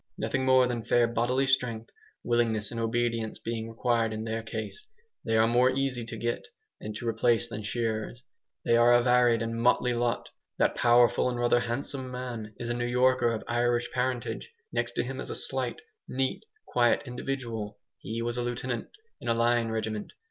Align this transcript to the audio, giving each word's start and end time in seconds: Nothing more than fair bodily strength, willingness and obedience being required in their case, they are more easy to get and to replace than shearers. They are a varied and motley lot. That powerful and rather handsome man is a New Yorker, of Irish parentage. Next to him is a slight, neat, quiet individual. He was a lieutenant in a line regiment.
Nothing 0.17 0.45
more 0.45 0.65
than 0.65 0.83
fair 0.83 1.07
bodily 1.07 1.45
strength, 1.45 1.91
willingness 2.23 2.71
and 2.71 2.79
obedience 2.79 3.37
being 3.37 3.69
required 3.69 4.11
in 4.13 4.23
their 4.23 4.41
case, 4.41 4.87
they 5.23 5.37
are 5.37 5.45
more 5.45 5.69
easy 5.69 6.03
to 6.07 6.17
get 6.17 6.43
and 6.79 6.95
to 6.95 7.07
replace 7.07 7.47
than 7.47 7.61
shearers. 7.61 8.23
They 8.65 8.75
are 8.75 8.93
a 8.93 9.03
varied 9.03 9.43
and 9.43 9.61
motley 9.61 9.93
lot. 9.93 10.29
That 10.57 10.73
powerful 10.73 11.29
and 11.29 11.39
rather 11.39 11.59
handsome 11.59 12.09
man 12.09 12.55
is 12.57 12.71
a 12.71 12.73
New 12.73 12.87
Yorker, 12.87 13.31
of 13.31 13.43
Irish 13.47 13.91
parentage. 13.91 14.51
Next 14.71 14.93
to 14.93 15.03
him 15.03 15.19
is 15.19 15.29
a 15.29 15.35
slight, 15.35 15.79
neat, 16.07 16.45
quiet 16.65 17.03
individual. 17.05 17.77
He 17.99 18.23
was 18.23 18.37
a 18.37 18.41
lieutenant 18.41 18.87
in 19.19 19.27
a 19.27 19.35
line 19.35 19.67
regiment. 19.69 20.13